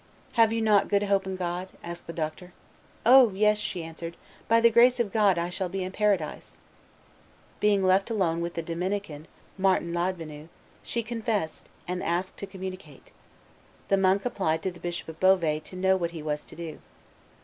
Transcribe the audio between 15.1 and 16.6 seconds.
Beauvais to know what he was to